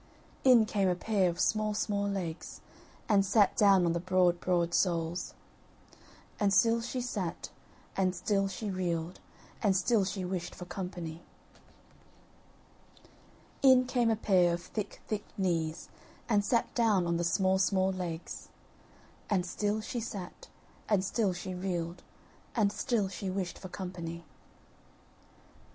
In 0.43 0.65
came 0.65 0.89
a 0.89 0.95
pair 0.95 1.29
of 1.29 1.39
small 1.39 1.75
small 1.75 2.09
legs, 2.09 2.59
and 3.07 3.23
sat 3.23 3.55
down 3.55 3.85
on 3.85 3.93
the 3.93 3.99
broad 3.99 4.39
broad 4.39 4.73
soles; 4.73 5.35
And 6.39 6.51
still 6.51 6.81
she 6.81 7.01
sat, 7.01 7.51
and 7.95 8.15
still 8.15 8.47
she 8.47 8.71
reeled, 8.71 9.19
and 9.61 9.77
still 9.77 10.03
she 10.03 10.25
wished 10.25 10.55
for 10.55 10.65
company. 10.65 11.21
In 13.61 13.85
came 13.85 14.09
a 14.09 14.15
pair 14.15 14.55
of 14.55 14.63
thick 14.63 15.01
thick 15.07 15.25
knees, 15.37 15.87
and 16.27 16.43
sat 16.43 16.73
down 16.73 17.05
on 17.05 17.17
the 17.17 17.23
small 17.23 17.59
small 17.59 17.91
legs; 17.91 18.49
And 19.29 19.45
still 19.45 19.81
she 19.81 19.99
sat, 19.99 20.47
and 20.89 21.05
still 21.05 21.31
she 21.31 21.53
reeled, 21.53 22.01
and 22.55 22.71
still 22.71 23.07
she 23.07 23.29
wished 23.29 23.59
for 23.59 23.69
company. 23.69 24.23